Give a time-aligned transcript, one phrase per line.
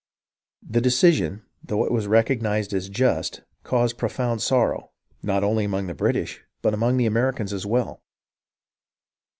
[0.67, 4.89] The decision, though it was recognized as just, caused profound sorrow,
[5.21, 8.01] not only among the British, but among the Americans as well.